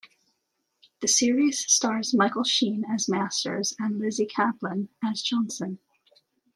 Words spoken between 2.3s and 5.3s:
Sheen as Masters and Lizzy Caplan as